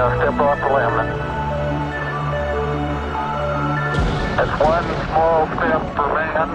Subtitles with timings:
[0.00, 1.12] Gonna step off the LM.
[4.32, 6.48] That's one small step for man.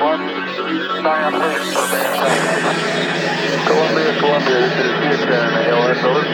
[0.00, 0.22] One
[1.04, 2.72] giant leap for mankind.
[3.68, 6.24] Columbia, Columbia, this is Houston, AOS, over.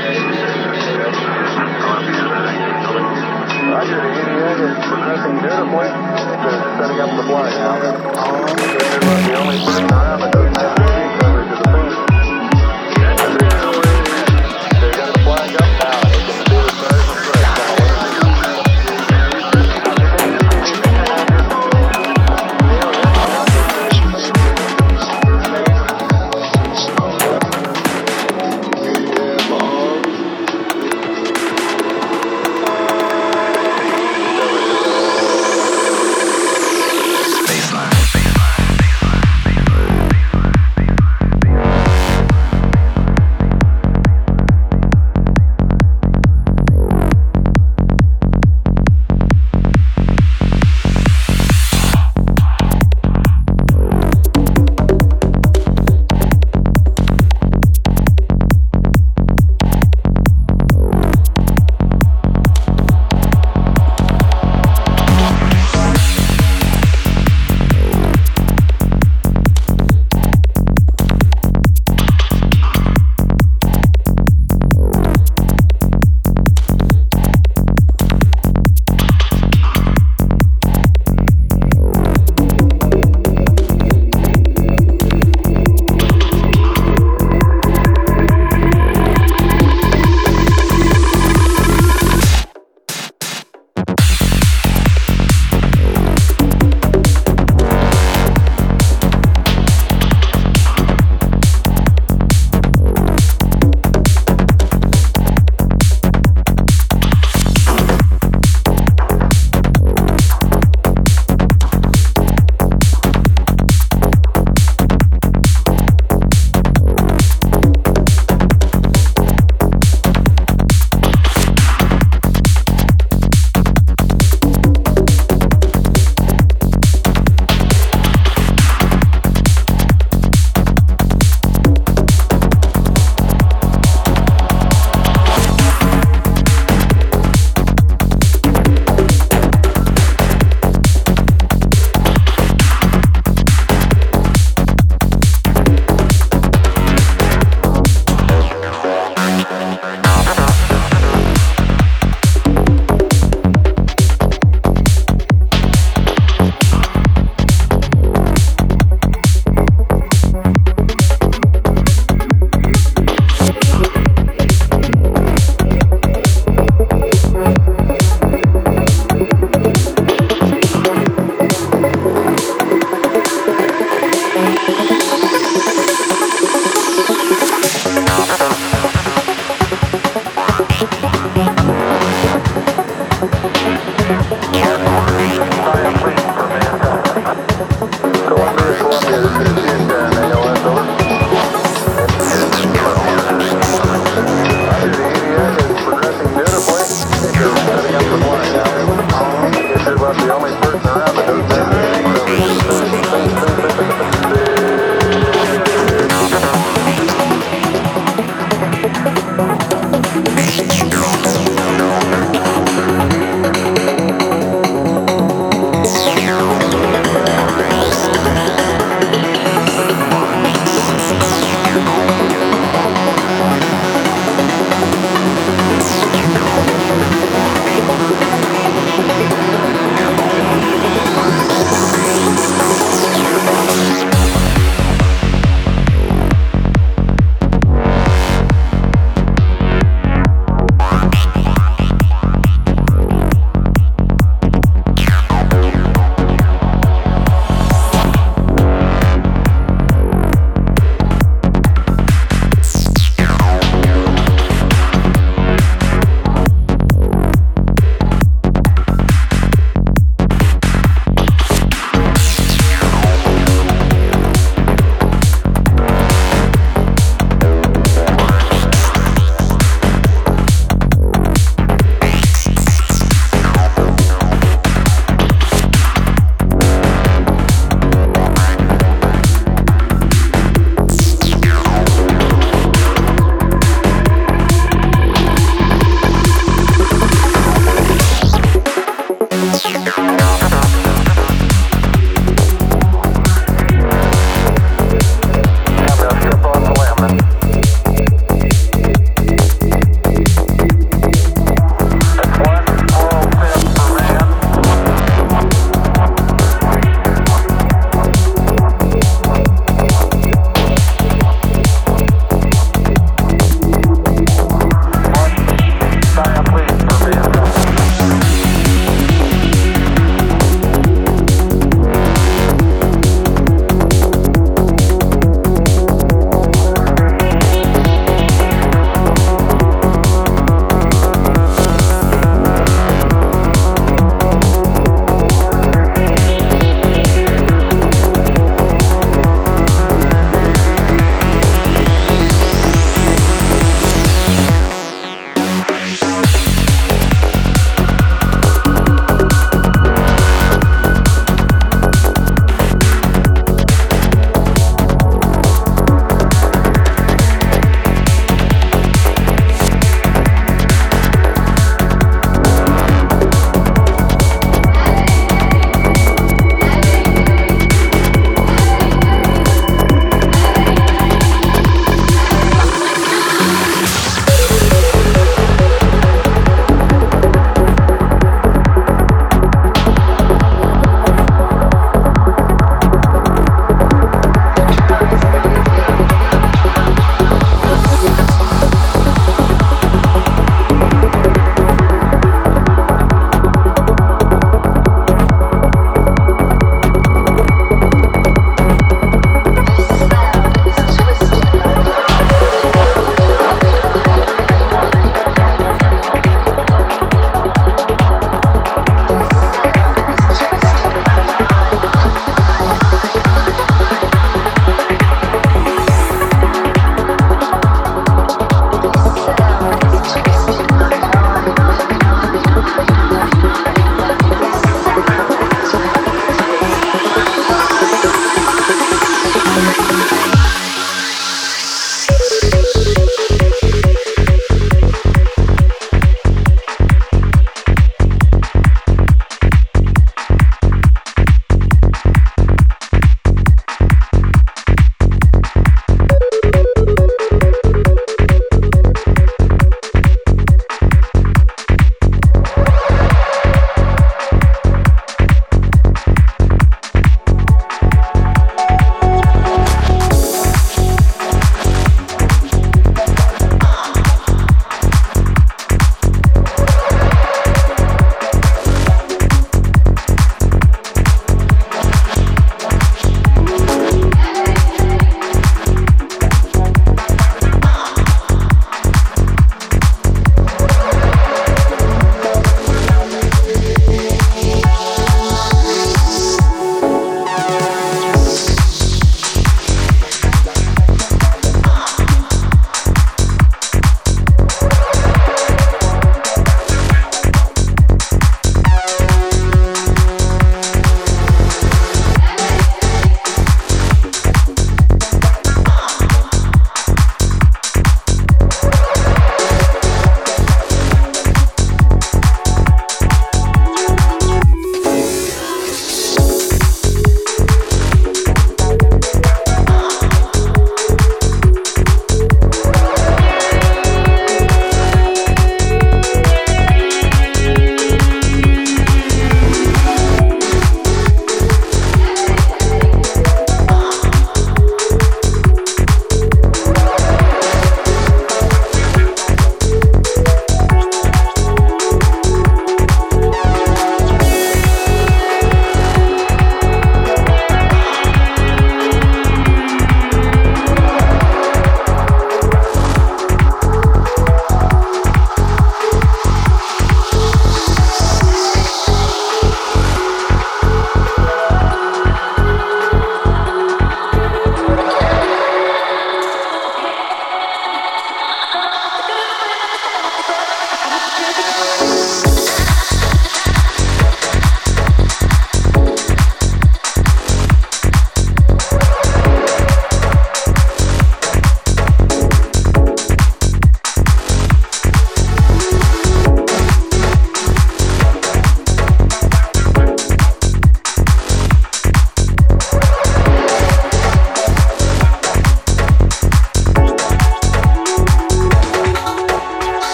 [3.75, 5.91] Roger, the EVA is progressing beautifully.
[6.47, 7.75] They're setting up the flight now.
[9.27, 11.02] The only person around the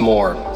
[0.00, 0.49] more.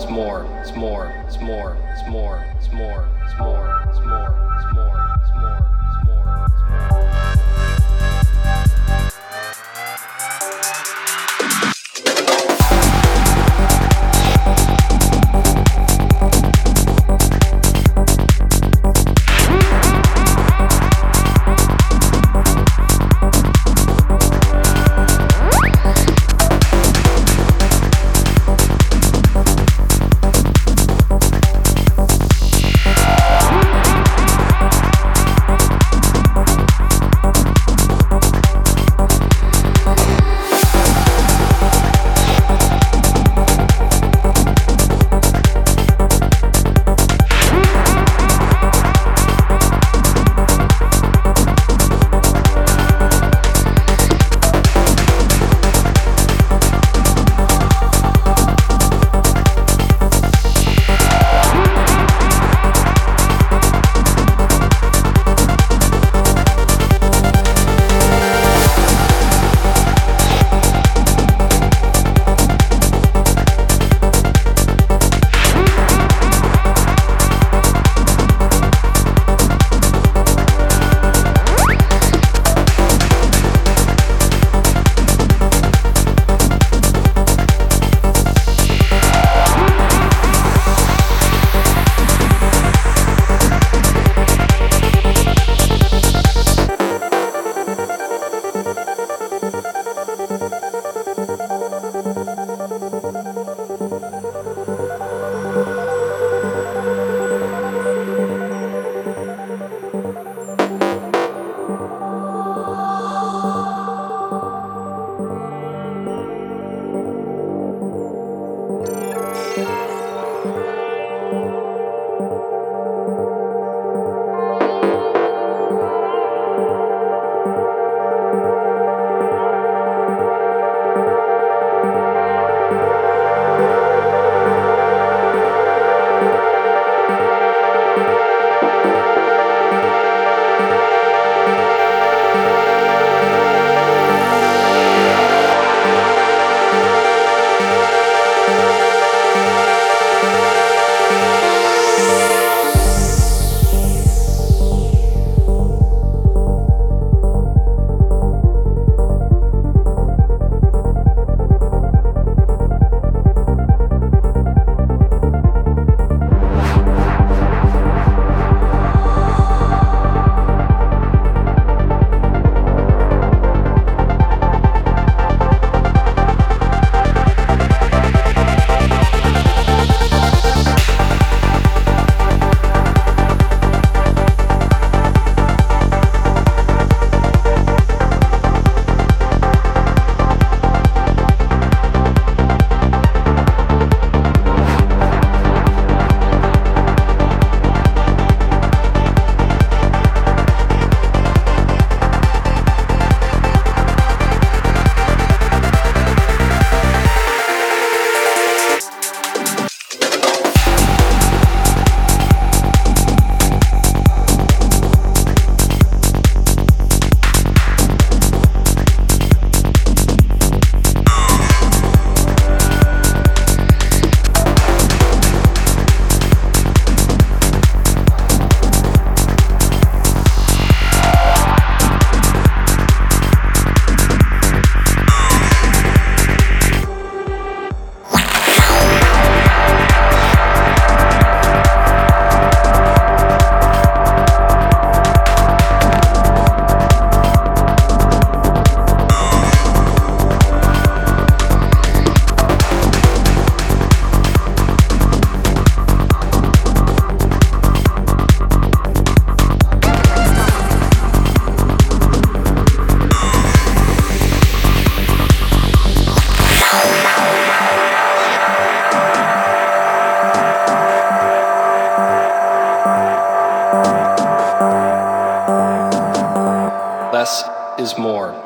[277.78, 278.43] is more.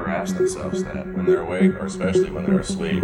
[0.00, 3.02] Never ask themselves that when they're awake, or especially when they're asleep.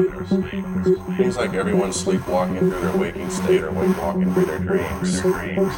[1.16, 5.20] Seems like everyone's sleepwalking through their waking state or walking through their dreams.
[5.20, 5.76] dreams,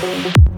[0.00, 0.49] their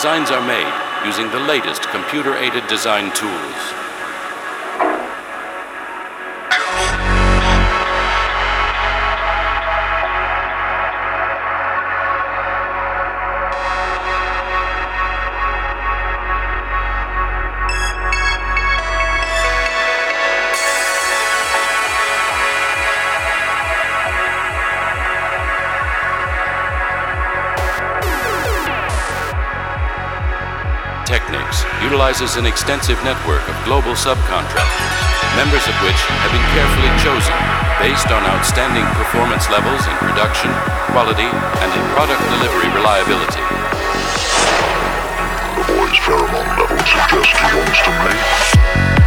[0.00, 3.79] designs are made using the latest computer aided design tools.
[32.20, 34.92] Utilizes an extensive network of global subcontractors,
[35.36, 37.32] members of which have been carefully chosen
[37.80, 40.52] based on outstanding performance levels in production,
[40.92, 43.40] quality, and in product delivery reliability.
[45.56, 48.99] The boy's pheromone level suggests he wants to mate.